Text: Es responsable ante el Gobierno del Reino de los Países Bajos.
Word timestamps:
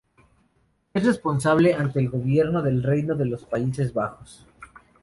Es 0.95 1.05
responsable 1.05 1.75
ante 1.75 1.99
el 1.99 2.09
Gobierno 2.09 2.63
del 2.63 2.81
Reino 2.81 3.13
de 3.13 3.25
los 3.25 3.45
Países 3.45 3.93
Bajos. 3.93 4.47